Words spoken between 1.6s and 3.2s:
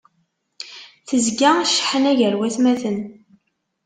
cceḥna gar watmaten.